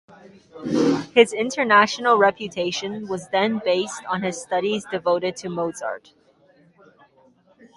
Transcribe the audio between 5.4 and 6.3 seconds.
Mozart.